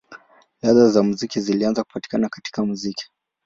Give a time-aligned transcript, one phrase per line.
[0.61, 3.11] Ladha za muziki zilianza kupatikana katika muziki.